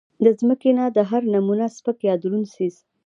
[0.23, 2.75] د زمکې نه د هر نمونه سپک يا درون څيز